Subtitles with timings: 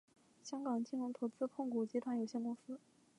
[0.41, 2.79] 香港金融投资控股集团有限公司。